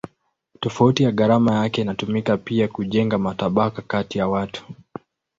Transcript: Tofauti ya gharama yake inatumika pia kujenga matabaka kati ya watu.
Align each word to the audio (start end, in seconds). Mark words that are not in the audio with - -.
Tofauti 0.59 1.03
ya 1.03 1.11
gharama 1.11 1.55
yake 1.55 1.81
inatumika 1.81 2.37
pia 2.37 2.67
kujenga 2.67 3.17
matabaka 3.17 3.81
kati 3.81 4.17
ya 4.17 4.27
watu. 4.27 4.65